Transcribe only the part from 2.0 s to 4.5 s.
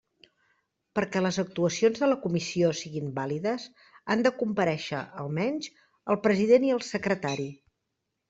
de la comissió siguen vàlides, han de